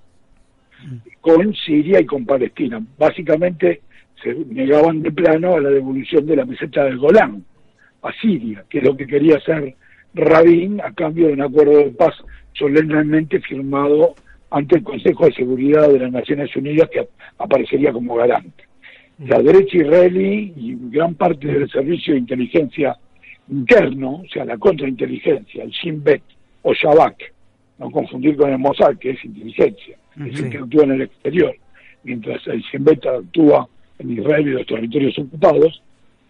[1.21, 2.81] con Siria y con Palestina.
[2.97, 3.81] Básicamente
[4.21, 7.43] se negaban de plano a la devolución de la meseta del Golán
[8.01, 9.75] a Siria, que es lo que quería hacer
[10.13, 12.15] Rabin a cambio de un acuerdo de paz
[12.53, 14.15] solemnemente firmado
[14.49, 18.63] ante el Consejo de Seguridad de las Naciones Unidas que aparecería como garante.
[19.19, 22.95] La derecha israelí y gran parte del servicio de inteligencia
[23.49, 26.23] interno, o sea, la contrainteligencia, el Shin Bet
[26.61, 27.33] o Shabak,
[27.79, 31.55] no confundir con el Mossad, que es inteligencia, es el que actúa en el exterior,
[32.03, 33.67] mientras el Shin Bet actúa
[33.99, 35.81] en Israel y los territorios ocupados,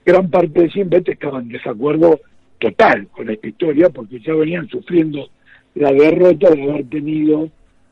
[0.06, 2.20] gran parte del Shin Bet estaba en desacuerdo
[2.60, 5.30] total con esta historia porque ya venían sufriendo
[5.76, 7.50] la derrota de haber tenido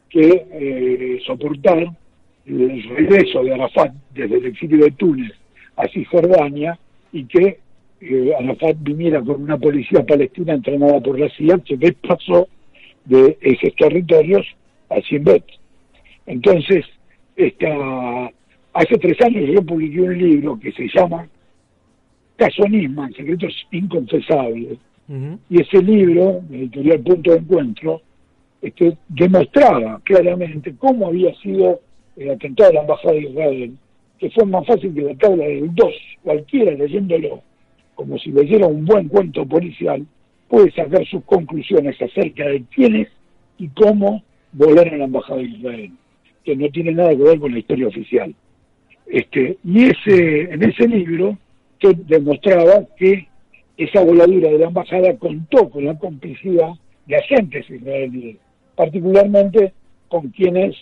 [0.09, 1.87] que eh, soportar
[2.45, 5.31] el regreso de Arafat desde el exilio de Túnez
[5.75, 6.77] a Cisjordania
[7.11, 7.59] y que
[8.01, 12.47] eh, Arafat viniera con una policía palestina entrenada por la CIA que pasó
[13.05, 14.45] de esos territorios
[14.89, 15.43] a Simbet.
[16.25, 16.85] Entonces,
[17.35, 18.31] esta,
[18.73, 21.27] hace tres años yo publiqué un libro que se llama
[22.35, 24.77] Caso Nisman, Secretos Inconfesables,
[25.49, 28.01] y ese libro, editorial Punto de Encuentro,
[28.61, 31.81] este, demostraba claramente cómo había sido
[32.15, 33.77] el atentado a la Embajada de Israel,
[34.17, 37.43] que fue más fácil que la tabla del 2, cualquiera leyéndolo
[37.95, 40.05] como si leyera un buen cuento policial,
[40.47, 43.07] puede sacar sus conclusiones acerca de quiénes
[43.57, 45.91] y cómo volaron a la Embajada de Israel,
[46.43, 48.33] que no tiene nada que ver con la historia oficial.
[49.07, 51.37] Este, y ese, en ese libro
[51.79, 53.27] que demostraba que
[53.77, 56.71] esa voladura de la embajada contó con la complicidad
[57.05, 58.37] de agentes israelíes,
[58.75, 59.73] particularmente
[60.07, 60.75] con quienes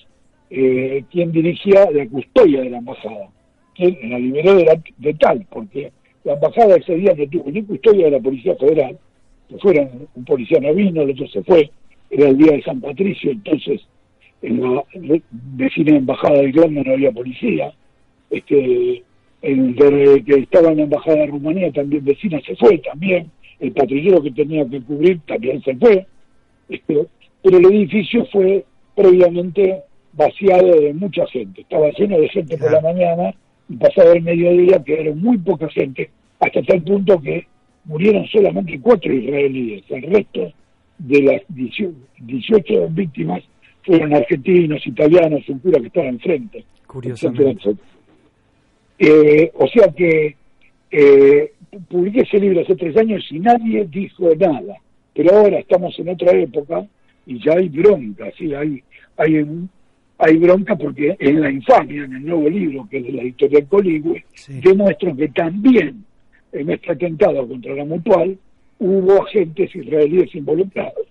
[0.49, 3.29] eh, quien dirigía la custodia de la embajada,
[3.73, 5.91] quien la liberó de, tal, porque
[6.25, 8.97] la embajada ese día no tuvo ni custodia de la Policía Federal,
[9.47, 11.71] que fueron un policía no vino, el otro se fue,
[12.09, 13.81] era el día de San Patricio, entonces
[14.41, 14.83] en la
[15.31, 17.73] vecina embajada de Irlanda no había policía,
[18.31, 19.03] este
[19.41, 23.71] el de, que estaba en la embajada de Rumanía también vecina se fue también, el
[23.71, 26.05] patrullero que tenía que cubrir también se fue,
[26.69, 27.07] este,
[27.43, 28.65] pero el edificio fue
[28.95, 29.81] previamente
[30.13, 31.61] vaciado de mucha gente.
[31.61, 33.33] Estaba lleno de gente por la mañana
[33.69, 37.47] y pasado el mediodía que era muy poca gente, hasta tal punto que
[37.85, 39.83] murieron solamente cuatro israelíes.
[39.89, 40.51] El resto
[40.99, 43.41] de las 18 víctimas
[43.83, 46.63] fueron argentinos, italianos, un cura que estaba enfrente.
[46.85, 47.75] Curiosamente.
[49.03, 50.35] Eh, o sea que
[50.91, 51.51] eh,
[51.89, 54.75] publiqué ese libro hace tres años y nadie dijo nada.
[55.15, 56.85] Pero ahora estamos en otra época
[57.25, 58.53] y ya hay bronca, ¿sí?
[58.53, 58.83] hay,
[59.17, 59.69] hay un,
[60.19, 63.65] hay bronca porque en la infamia, en el nuevo libro, que es de la editorial
[63.67, 66.05] Coligüe, demuestro que también
[66.51, 68.37] en este atentado contra la mutual
[68.77, 71.07] hubo agentes israelíes involucrados.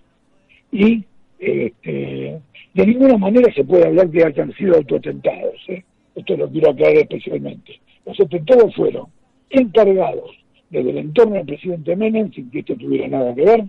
[0.71, 1.03] Y
[1.39, 2.39] este,
[2.73, 5.59] de ninguna manera se puede hablar que hayan sido autoatentados.
[5.67, 5.83] ¿eh?
[6.15, 7.79] Esto lo quiero aclarar especialmente.
[8.05, 9.05] Los atentados fueron
[9.49, 10.31] encargados
[10.69, 13.65] desde el entorno del presidente Menem, sin que esto tuviera nada que ver,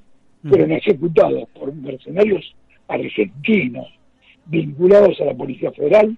[0.49, 2.55] fueron ejecutados por mercenarios
[2.89, 3.87] argentinos
[4.47, 6.17] vinculados a la Policía Federal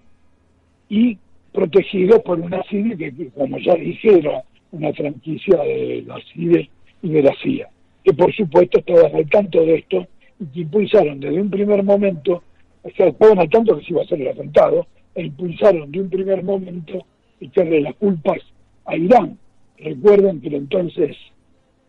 [0.89, 1.19] y
[1.53, 6.69] protegidos por una CIDE que, como ya dije, era una franquicia de la CIDE
[7.03, 7.69] y de la CIA,
[8.03, 10.07] que por supuesto estaban al tanto de esto
[10.41, 12.43] y que impulsaron desde un primer momento,
[12.83, 16.01] o sea, estaban al tanto que se iba a hacer el atentado, e impulsaron de
[16.01, 17.05] un primer momento
[17.41, 18.41] echarle las culpas
[18.87, 19.39] a Irán.
[19.79, 21.17] Recuerden que entonces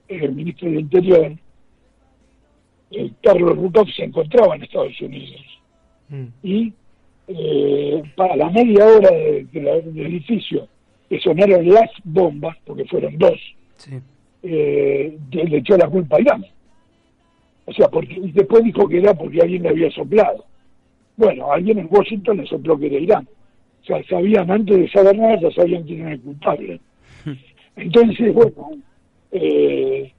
[0.08, 1.32] el ministro del Interior,
[3.22, 5.42] Carlos Rukov, se encontraba en Estados Unidos.
[6.10, 6.26] Mm.
[6.44, 6.74] Y
[7.28, 10.68] eh, para la media hora del edificio
[11.10, 13.40] que sonaron las bombas, porque fueron dos,
[14.44, 16.46] eh, le echó la culpa a Irán.
[17.66, 20.46] O sea, porque después dijo que era porque alguien le había soplado.
[21.17, 23.28] Bueno, alguien en Washington le sopló que era Irán.
[23.82, 26.80] O sea, sabían antes de saber nada, ya sabían quién era el culpable.
[27.75, 28.71] Entonces, bueno,
[29.32, 30.12] eh,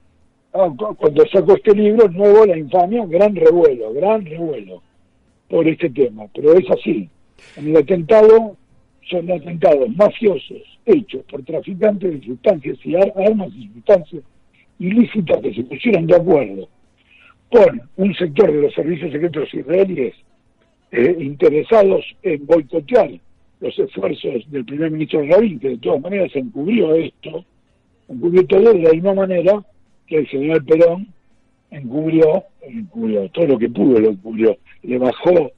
[0.53, 4.81] ah, cuando sacó este libro, nuevo La Infamia, gran revuelo, gran revuelo
[5.49, 6.25] por este tema.
[6.33, 7.09] Pero es así.
[7.55, 8.55] En el atentado
[9.09, 14.23] son atentados mafiosos hechos por traficantes de sustancias y armas y sustancias
[14.79, 16.69] ilícitas que se pusieron de acuerdo
[17.49, 20.15] por un sector de los servicios secretos israelíes
[20.91, 23.11] eh, interesados en boicotear
[23.59, 27.43] los esfuerzos del primer ministro Rabin, que de todas maneras encubrió esto,
[28.07, 29.63] encubrió todo de la misma manera
[30.05, 31.07] que el señor Perón
[31.71, 35.51] encubrió, encubrió todo lo que pudo, lo encubrió, le bajó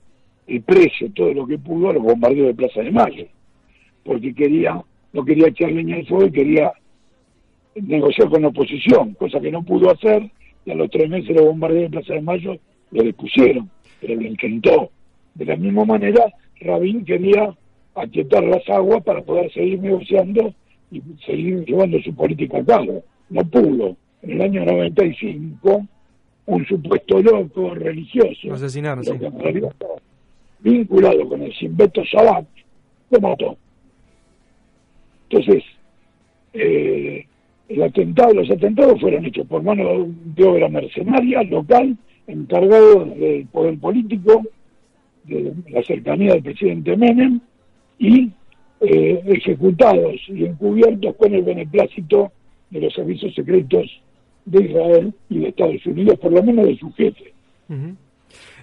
[0.47, 3.25] el precio, todo lo que pudo, a los bombardeos de Plaza de Mayo,
[4.03, 4.81] porque quería,
[5.13, 6.73] no quería echar leña al fuego y quería
[7.75, 10.31] negociar con la oposición, cosa que no pudo hacer,
[10.65, 12.57] y a los tres meses los bombardeos de Plaza de Mayo
[12.91, 13.69] lo depusieron,
[14.01, 14.89] pero lo intentó.
[15.35, 16.25] De la misma manera,
[16.59, 17.55] Rabin quería
[17.95, 20.53] aquietar las aguas para poder seguir negociando
[20.91, 23.03] y seguir llevando su política a cabo.
[23.29, 23.95] No pudo.
[24.21, 25.87] En el año 95,
[26.47, 29.05] un supuesto loco religioso, asesinaron,
[30.59, 32.45] vinculado con el Simbeto Sabat,
[33.11, 33.57] lo mató.
[35.29, 35.63] Entonces,
[36.53, 37.25] eh,
[37.69, 41.95] el atentado, los atentados fueron hechos por mano de obra mercenaria local,
[42.27, 44.43] encargado del poder político,
[45.29, 47.39] de la cercanía del presidente Menem,
[47.97, 48.31] y
[48.81, 52.31] eh, ejecutados y encubiertos con el beneplácito
[52.69, 54.01] de los servicios secretos
[54.45, 57.33] de Israel y de Estados Unidos, por lo menos de su jefe.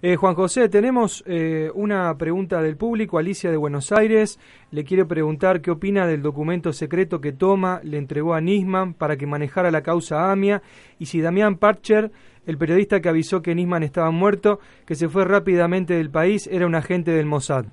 [0.03, 3.19] Eh, Juan José, tenemos eh, una pregunta del público.
[3.19, 4.39] Alicia de Buenos Aires
[4.71, 9.17] le quiere preguntar qué opina del documento secreto que Toma le entregó a Nisman para
[9.17, 10.63] que manejara la causa AMIA
[10.99, 12.11] y si Damián Parcher,
[12.47, 16.67] el periodista que avisó que Nisman estaba muerto, que se fue rápidamente del país, era
[16.67, 17.67] un agente del Mossad.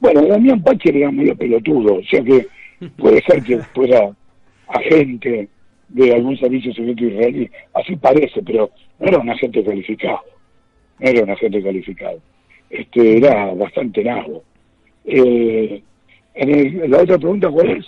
[0.00, 2.46] Bueno, Damián Pache era medio pelotudo, o sea que
[2.96, 4.10] puede ser que fuera
[4.68, 5.48] agente
[5.88, 10.20] de algún servicio secreto israelí, así parece, pero no era un agente calificado,
[11.00, 12.20] no era un agente calificado,
[12.70, 14.42] este era bastante nago.
[15.06, 15.82] Eh,
[16.34, 17.86] en la otra pregunta, ¿cuál es?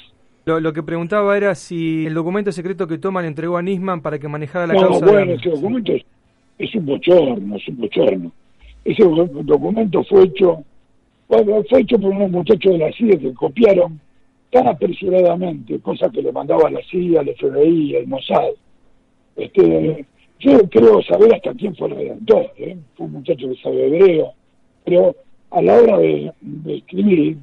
[0.59, 4.19] Lo, que preguntaba era si el documento secreto que toma le entregó a Nisman para
[4.19, 5.07] que manejara la no, causa.
[5.07, 6.03] Bueno, ese documento es,
[6.59, 8.33] es, un bochorno, es un bochorno.
[8.85, 10.65] Ese documento fue hecho
[11.31, 14.01] bueno, fue hecho por unos muchachos de la CIA que copiaron
[14.51, 18.49] tan apresuradamente, cosas que le mandaba la CIA, el FBI, el Mossad.
[19.37, 20.05] Este,
[20.41, 22.77] yo creo saber hasta quién fue el redactor, ¿eh?
[22.97, 24.33] fue un muchacho que sabe hebreo,
[24.85, 25.15] pero
[25.53, 26.33] a la hora de,
[26.67, 27.37] escribir,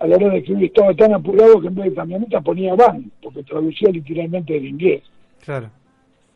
[0.00, 3.10] a la hora de escribir estaba tan apurado que en vez de camioneta ponía van,
[3.22, 5.02] porque traducía literalmente del inglés.
[5.44, 5.70] Claro.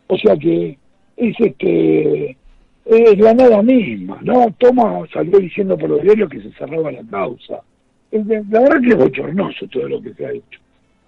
[0.07, 0.79] O sea que
[1.17, 2.37] es este
[2.85, 4.55] es la nada misma, ¿no?
[4.59, 7.63] Toma salió diciendo por los diarios que se cerraba la causa.
[8.11, 10.61] La verdad que es bochornoso todo lo que se ha hecho.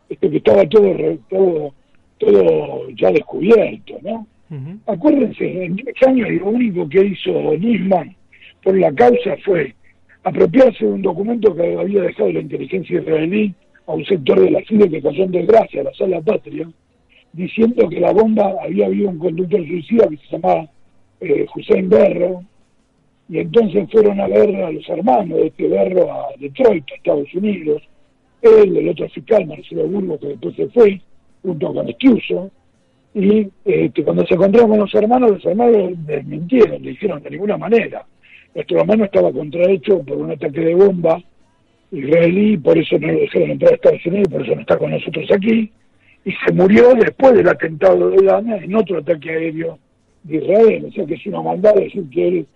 [0.08, 0.96] Esto que estaba todo,
[1.28, 1.74] todo,
[2.18, 4.26] todo ya descubierto, ¿no?
[4.86, 8.16] Acuérdense, en 10 años lo único que hizo Nisman
[8.62, 9.74] por la causa fue
[10.26, 13.54] apropiarse de un documento que había dejado la inteligencia israelí
[13.86, 16.68] a un sector de la CIDE que cayó en desgracia, la sala patria,
[17.32, 20.68] diciendo que la bomba había habido un conductor suicida que se llamaba
[21.20, 22.42] eh, Hussein Berro,
[23.28, 27.32] y entonces fueron a ver a los hermanos de este Berro a Detroit, a Estados
[27.32, 27.82] Unidos,
[28.42, 31.00] él, el otro fiscal, Marcelo Burgo, que después se fue,
[31.42, 32.50] junto con Estiuso,
[33.14, 37.56] y este, cuando se encontraron con los hermanos, los hermanos desmintieron, le dijeron de ninguna
[37.56, 38.04] manera.
[38.56, 41.22] Nuestro hermano estaba contrahecho por un ataque de bomba
[41.92, 44.90] israelí, por eso no lo dejaron entrar a Estados Unidos, por eso no está con
[44.92, 45.70] nosotros aquí.
[46.24, 49.78] y se murió después del atentado de Dana en otro ataque aéreo
[50.22, 50.86] de Israel.
[50.88, 52.46] O sea que es una maldad decir que él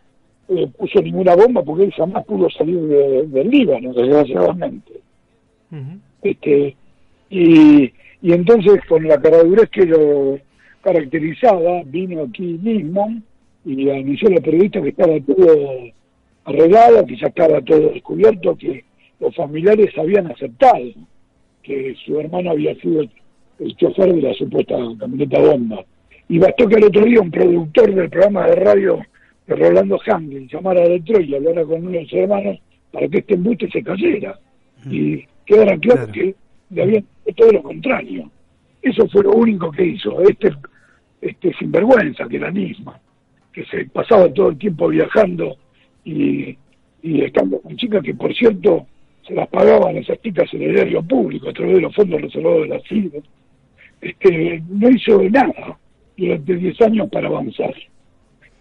[0.49, 4.93] eh, puso ninguna bomba porque él jamás pudo salir del Líbano, desgraciadamente.
[6.23, 6.77] este
[7.29, 10.39] y, y entonces con la caradurez que lo
[10.81, 13.21] caracterizaba, vino aquí mismo
[13.65, 15.91] y anunció a la periodista que estaba todo
[16.45, 18.85] arreglado, que ya estaba todo descubierto, que
[19.19, 20.93] los familiares habían aceptado
[21.63, 23.03] que su hermano había sido
[23.59, 25.85] el chofer de la supuesta camioneta bomba.
[26.29, 29.01] Y bastó que el otro día un productor del programa de radio
[29.47, 32.59] de Rolando Hamlin llamara a Detroit y hablara con uno de sus hermanos
[32.93, 34.39] para que este embuste se cayera.
[34.89, 36.35] Y quedara claro, que
[36.71, 37.05] le habían
[37.37, 38.31] todo lo contrario.
[38.81, 40.21] Eso fue lo único que hizo.
[40.23, 40.53] Este,
[41.21, 42.99] este sinvergüenza, que era misma,
[43.53, 45.57] que se pasaba todo el tiempo viajando
[46.05, 46.57] y,
[47.03, 48.87] y estando con chicas que, por cierto,
[49.27, 52.63] se las pagaban esas chicas en el diario público a través de los fondos reservados
[52.63, 53.23] de la CIDE
[54.01, 55.79] este, no hizo nada
[56.17, 57.75] durante 10 años para avanzar.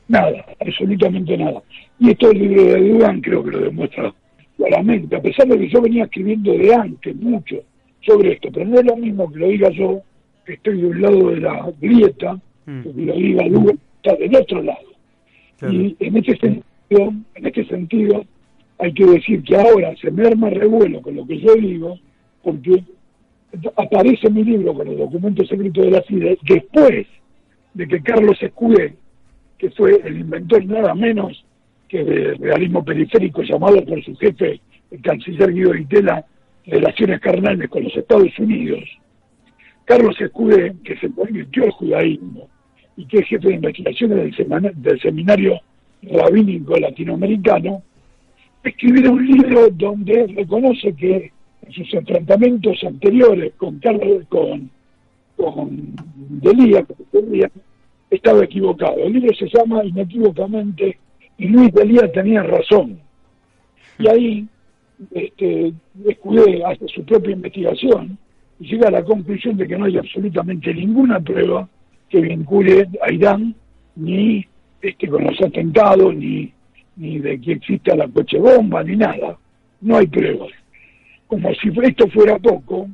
[0.08, 1.62] Nada, absolutamente nada.
[1.99, 4.13] Y esto el libro de Dugan creo que lo demuestra
[4.58, 7.63] claramente, a pesar de que yo venía escribiendo de antes mucho
[8.02, 10.02] sobre esto, pero no es lo mismo que lo diga yo,
[10.45, 12.82] que estoy de un lado de la grieta, mm.
[12.82, 14.88] que lo diga Dugan, está del otro lado.
[15.70, 18.26] Y en este sentido, en este sentido,
[18.78, 22.00] hay que decir que ahora se me arma revuelo con lo que yo digo,
[22.42, 22.84] porque
[23.76, 27.08] aparece mi libro con el documento secreto de la CIDE después
[27.74, 28.96] de que Carlos Escudé,
[29.58, 31.46] que fue el inventor nada menos
[31.90, 36.26] que del realismo periférico llamado por su jefe, el canciller Guido Itela,
[36.66, 38.84] relaciones carnales con los Estados Unidos,
[39.86, 42.48] Carlos Escudé, que se convirtió al judaísmo
[43.00, 45.62] y que es jefe de investigaciones del, del seminario
[46.04, 47.82] rabínico latinoamericano,
[48.62, 51.32] escribió un libro donde reconoce que
[51.66, 54.70] en sus enfrentamientos anteriores con Carlos, con,
[55.38, 55.96] con
[56.42, 56.86] Delía,
[58.10, 58.98] estaba equivocado.
[58.98, 60.98] El libro se llama inequívocamente
[61.38, 63.00] y Luis Delía tenía razón.
[63.98, 64.48] Y ahí
[65.12, 65.72] este,
[66.06, 68.18] Escudé hace su propia investigación
[68.60, 71.70] y llega a la conclusión de que no hay absolutamente ninguna prueba
[72.10, 73.56] que vincule a Irán
[73.95, 74.45] ni
[74.82, 76.52] este, con los atentados, ni,
[76.95, 79.38] ni de que exista la coche bomba, ni nada.
[79.82, 80.52] No hay pruebas
[81.30, 82.89] como si esto fuera poco,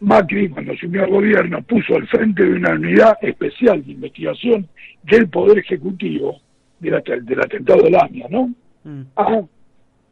[0.00, 4.68] Macri, cuando asumió el gobierno, puso al frente de una unidad especial de investigación
[5.04, 6.38] del Poder Ejecutivo
[6.80, 8.52] del, atentado del AMIA, ¿no?
[8.84, 9.02] Mm.
[9.16, 9.42] A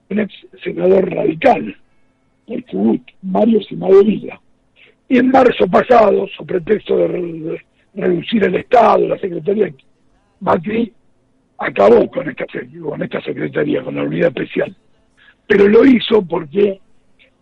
[0.08, 0.32] un ex
[0.64, 1.76] senador radical,
[2.46, 4.40] el Chubut, Mario Simadevilla.
[5.10, 7.60] Y en marzo pasado, su pretexto de,
[7.94, 9.72] reducir el Estado, la Secretaría,
[10.40, 10.92] Macri
[11.58, 12.46] acabó con esta,
[12.82, 14.74] con esta Secretaría, con la unidad especial.
[15.46, 16.80] Pero lo hizo porque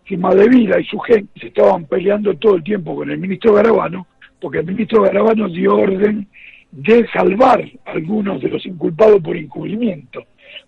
[0.09, 4.07] que Madevila y su gente se estaban peleando todo el tiempo con el ministro Garabano,
[4.41, 6.27] porque el ministro Garabano dio orden
[6.71, 10.23] de salvar algunos de los inculpados por encubrimiento,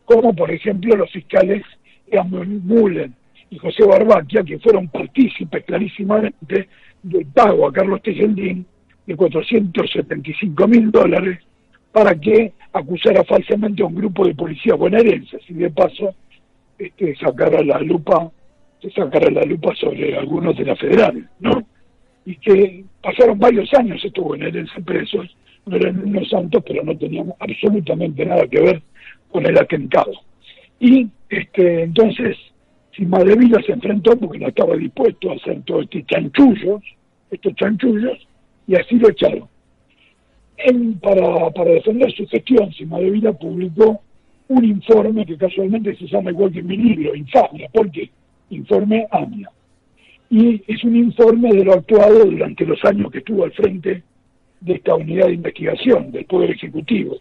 [0.06, 1.64] como por ejemplo los fiscales
[2.08, 3.16] Eamon Mullen
[3.50, 6.70] y José Barbaquia, que fueron partícipes clarísimamente
[7.02, 8.66] del pago a Carlos Tejeldín
[9.12, 11.40] de 475 mil dólares
[11.92, 16.16] para que acusara falsamente a un grupo de policías bonaerenses y de paso
[16.78, 18.32] este, sacara la lupa
[18.82, 21.64] se sacara la lupa sobre algunos de la federal, ¿no?
[22.26, 27.32] Y que pasaron varios años en el presos, no eran unos santos, pero no tenían
[27.40, 28.82] absolutamente nada que ver
[29.30, 30.14] con el atentado.
[30.80, 32.38] Y este entonces,
[32.96, 36.82] si Madevilla se enfrentó porque no estaba dispuesto a hacer todos estos chanchullos,
[37.30, 38.18] estos chanchullos,
[38.72, 39.50] y así lo echaron.
[41.02, 44.02] para, para defender su gestión, si Madevilla publicó
[44.48, 47.68] un informe que casualmente se llama igual que mi libro, Infamia.
[47.74, 48.10] ¿Por qué?
[48.52, 49.50] informe AMIA.
[50.30, 54.04] Y es un informe de lo actuado durante los años que estuvo al frente
[54.62, 57.18] de esta unidad de investigación del Poder Ejecutivo.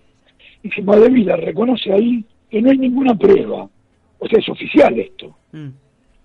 [0.62, 3.68] Y Madevila reconoce ahí que no hay ninguna prueba,
[4.18, 5.68] o sea, es oficial esto, mm.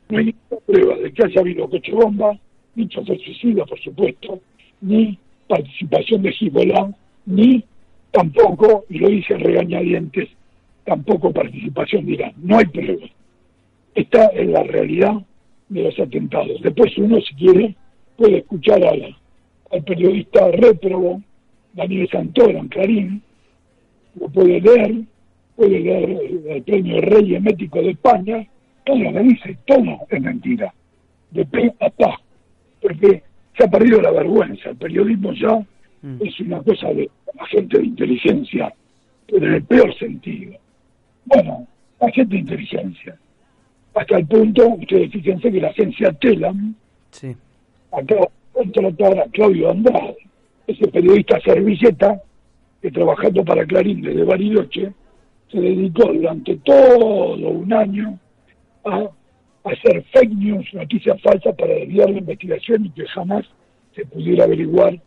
[0.09, 2.37] no hay ninguna prueba de que haya habido coche bomba,
[2.75, 4.41] ni chofer suicida, por supuesto,
[4.85, 5.17] ni
[5.47, 6.91] participación de Hezbollah,
[7.25, 7.63] ni
[8.11, 10.29] tampoco, y lo dice regañadientes,
[10.83, 12.05] tampoco participación.
[12.05, 12.33] De Irán.
[12.37, 13.11] No hay pruebas
[13.95, 15.13] está en la realidad
[15.69, 16.61] de los atentados.
[16.61, 17.75] Después uno, si quiere,
[18.17, 21.21] puede escuchar al periodista réprobo
[21.73, 23.21] Daniel Santoro en Clarín,
[24.19, 24.95] lo puede leer,
[25.55, 26.09] puede leer
[26.47, 28.47] el premio Rey Emético de España,
[28.85, 30.73] todo lo que dice, todo es mentira,
[31.31, 32.21] de pe a pa,
[32.81, 33.23] porque
[33.57, 35.57] se ha perdido la vergüenza, el periodismo ya
[36.01, 36.17] mm.
[36.21, 38.73] es una cosa de agente de inteligencia,
[39.27, 40.53] pero en el peor sentido.
[41.25, 41.67] Bueno,
[41.99, 43.17] agente de inteligencia,
[43.93, 46.75] hasta el punto, ustedes fíjense que la agencia TELAM
[47.91, 50.17] acaba contratar a Claudio Andrade,
[50.67, 52.21] ese periodista servilleta
[52.81, 54.91] que trabajando para Clarín desde Bariloche,
[55.51, 58.17] se dedicó durante todo un año
[58.85, 59.09] a
[59.65, 63.45] hacer fake news, noticias falsas para desviar la investigación y que jamás
[63.95, 64.99] se pudiera averiguar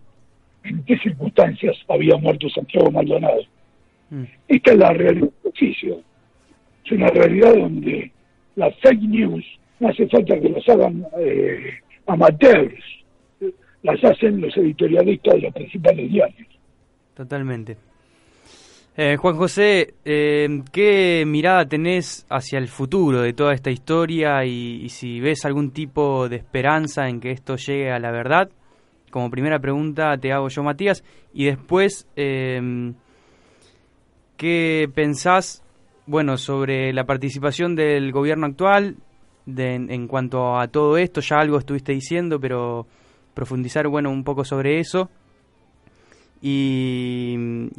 [0.65, 3.43] en qué circunstancias había muerto Santiago Maldonado.
[4.11, 4.25] Mm.
[4.49, 6.01] Esta es la realidad del oficio.
[6.85, 8.11] Es una realidad donde
[8.57, 9.45] las fake news
[9.79, 11.75] no hace falta que las hagan eh,
[12.07, 12.83] amateurs,
[13.83, 16.49] las hacen los editorialistas de los principales diarios.
[17.15, 17.77] Totalmente.
[19.01, 24.89] Eh, Juan José, eh, ¿qué mirada tenés hacia el futuro de toda esta historia y,
[24.89, 28.51] si ves algún tipo de esperanza en que esto llegue a la verdad?
[29.13, 32.93] Como primera pregunta te hago yo, Matías, y después, eh,
[34.37, 35.63] ¿qué pensás
[36.07, 38.97] bueno, sobre la participación del gobierno actual
[39.47, 41.21] en cuanto a todo esto?
[41.21, 42.89] Ya algo estuviste diciendo, pero
[43.33, 45.09] profundizar bueno un poco sobre eso
[46.41, 47.37] y,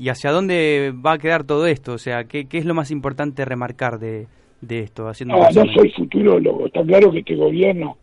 [0.10, 3.46] hacia dónde va a quedar todo esto, o sea, ¿qué, qué es lo más importante
[3.46, 4.28] remarcar de,
[4.62, 5.08] de esto?
[5.08, 7.98] Haciendo no, no soy futurólogo, está claro que este gobierno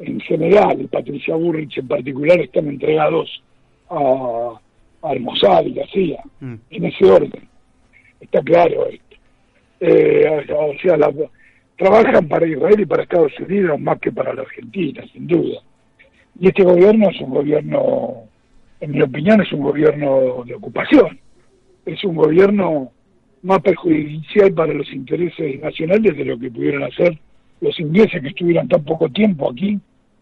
[0.00, 3.42] en general, y Patricia Burrich en particular, están entregados
[3.88, 4.60] a,
[5.02, 6.54] a y la CIA, mm.
[6.70, 7.48] en ese orden.
[8.20, 9.16] Está claro esto.
[9.80, 10.96] Eh, o sea,
[11.76, 15.60] trabajan para Israel y para Estados Unidos más que para la Argentina, sin duda.
[16.40, 18.24] Y este gobierno es un gobierno
[18.80, 21.18] en mi opinión, es un gobierno de ocupación.
[21.86, 22.90] Es un gobierno
[23.42, 27.18] más perjudicial para los intereses nacionales de lo que pudieron hacer
[27.60, 29.78] los ingleses que estuvieron tan poco tiempo aquí,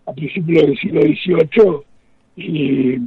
[0.07, 1.81] a principios del siglo XVIII,
[2.37, 2.99] y,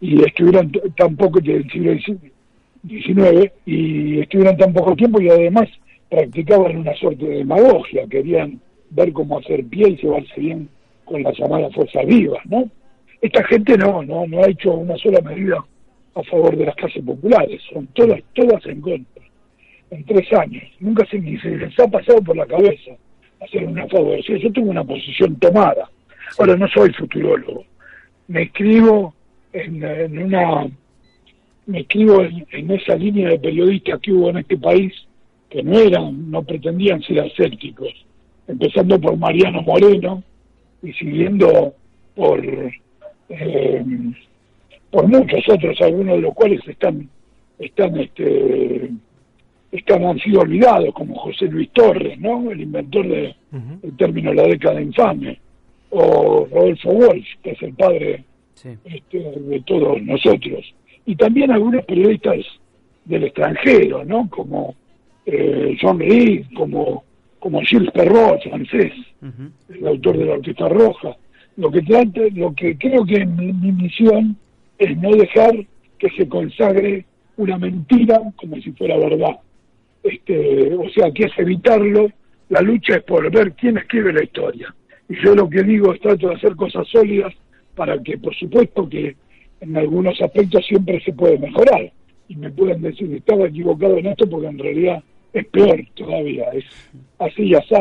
[0.00, 5.68] y estuvieron tan poco del siglo XIX, y estuvieron tan poco tiempo y además
[6.08, 10.68] practicaban una suerte de demagogia, querían ver cómo hacer pie y llevarse bien
[11.04, 12.68] con las llamadas fuerzas vivas, ¿no?
[13.22, 15.64] Esta gente no, no, no ha hecho una sola medida
[16.14, 19.22] a favor de las clases populares, son todas, todas en contra.
[19.90, 22.90] En tres años, nunca se, les ha pasado por la cabeza
[23.40, 24.18] hacer una favor.
[24.20, 25.88] yo tengo una posición tomada.
[26.38, 27.64] Ahora no soy futurólogo.
[28.26, 29.14] Me escribo
[29.52, 30.68] en, una
[31.66, 34.92] me escribo en, esa línea de periodistas que hubo en este país
[35.48, 37.92] que no eran, no pretendían ser asépticos,
[38.48, 40.22] empezando por Mariano Moreno
[40.82, 41.74] y siguiendo
[42.14, 42.42] por
[43.32, 43.84] eh,
[44.90, 47.08] por muchos otros, algunos de los cuales están,
[47.58, 48.90] están, este,
[49.70, 52.50] están han sido olvidados, como José Luis Torres, ¿no?
[52.50, 55.38] El inventor de, del término la década infame,
[55.90, 58.24] o Rodolfo Walsh, que es el padre
[58.84, 60.74] este, de todos nosotros,
[61.06, 62.38] y también algunos periodistas
[63.04, 64.28] del extranjero, ¿no?
[64.28, 64.74] Como
[65.26, 67.04] eh, John Reed, como
[67.42, 68.92] como Gilles Perrault, francés,
[69.68, 71.16] el autor de la Orquesta Roja,
[71.56, 71.82] lo que
[72.34, 74.36] lo que creo que mi, mi, misión
[74.78, 75.52] es no dejar
[75.98, 77.04] que se consagre
[77.36, 79.38] una mentira como si fuera verdad.
[80.02, 82.08] Este, o sea, que es evitarlo,
[82.48, 84.74] la lucha es por ver quién escribe la historia.
[85.08, 87.32] Y yo lo que digo es trato de hacer cosas sólidas
[87.74, 89.16] para que, por supuesto, que
[89.60, 91.92] en algunos aspectos siempre se puede mejorar.
[92.28, 96.44] Y me pueden decir, estaba equivocado en esto porque en realidad es peor todavía.
[96.52, 96.64] Es
[97.18, 97.74] así y así,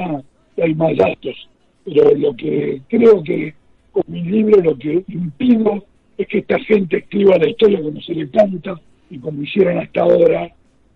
[0.62, 1.50] hay más datos.
[1.86, 3.54] Pero lo que creo que
[3.92, 5.86] con mi libro lo que impido
[6.18, 8.80] es que esta gente escriba la historia como se le canta
[9.10, 10.50] y como hicieron hasta ahora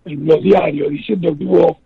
[0.04, 1.78] en los diarios, diciendo que hubo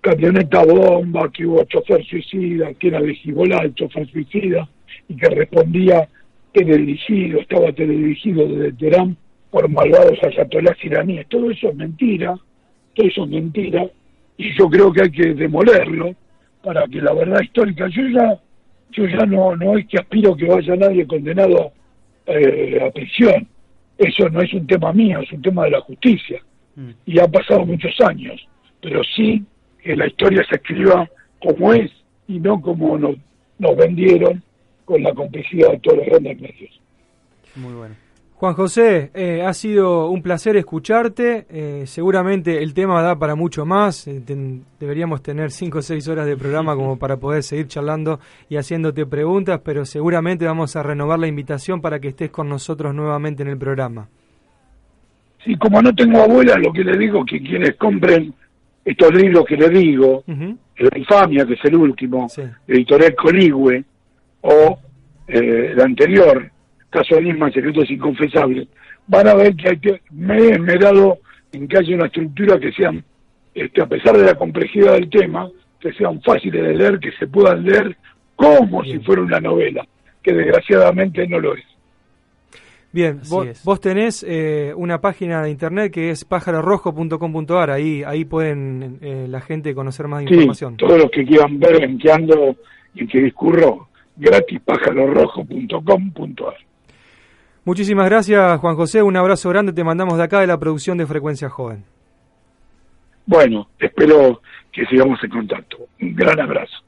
[0.00, 3.18] camioneta bomba, que hubo chofer suicida, que era de
[3.62, 4.68] el chofer suicida,
[5.08, 6.08] y que respondía
[6.52, 9.16] teledirigido, estaba teledirigido desde Teherán
[9.50, 11.26] por malvados ayatolás iraníes.
[11.28, 12.38] Todo eso es mentira,
[12.94, 13.86] todo eso es mentira,
[14.36, 16.14] y yo creo que hay que demolerlo
[16.62, 18.38] para que la verdad histórica, yo ya
[18.90, 21.72] yo ya no, no es que aspiro que vaya nadie condenado
[22.26, 23.46] eh, a prisión.
[23.98, 26.40] Eso no es un tema mío, es un tema de la justicia.
[26.74, 26.90] Mm.
[27.06, 28.46] Y ha pasado muchos años.
[28.80, 29.44] Pero sí
[29.82, 31.08] que la historia se escriba
[31.40, 31.90] como es
[32.28, 33.16] y no como nos,
[33.58, 34.42] nos vendieron
[34.84, 36.80] con la complicidad de todos los grandes medios.
[37.54, 37.94] Muy bueno.
[38.38, 41.46] Juan José, eh, ha sido un placer escucharte.
[41.48, 44.06] Eh, seguramente el tema da para mucho más.
[44.08, 44.20] Eh,
[44.78, 48.20] deberíamos tener cinco o seis horas de programa como para poder seguir charlando
[48.50, 52.94] y haciéndote preguntas, pero seguramente vamos a renovar la invitación para que estés con nosotros
[52.94, 54.06] nuevamente en el programa.
[55.42, 58.34] Sí, como no tengo abuela, lo que le digo es que quienes compren
[58.84, 62.26] estos libros que le digo, La infamia, que es el último,
[62.68, 63.82] Editorial Coligüe,
[64.42, 64.78] o
[65.26, 66.50] el anterior,
[66.90, 68.68] caso de secretos inconfesables,
[69.06, 71.18] van a ver que, hay que me he esmerado
[71.52, 73.04] en que haya una estructura que sean,
[73.54, 75.48] este, a pesar de la complejidad del tema,
[75.80, 77.96] que sean fáciles de leer, que se puedan leer
[78.34, 79.86] como si fuera una novela,
[80.22, 81.64] que desgraciadamente no lo es.
[82.92, 89.26] Bien, vos, tenés eh, una página de internet que es pájarorojo.com.ar, ahí ahí pueden eh,
[89.28, 90.78] la gente conocer más información.
[90.78, 92.56] todos los que quieran ver en qué ando
[92.94, 96.54] y en qué discurro, gratis pájarorojo.com.ar.
[97.66, 99.02] Muchísimas gracias, Juan José.
[99.02, 99.72] Un abrazo grande.
[99.72, 101.84] Te mandamos de acá de la producción de Frecuencia Joven.
[103.26, 104.40] Bueno, espero
[104.70, 105.78] que sigamos en contacto.
[106.00, 106.85] Un gran abrazo.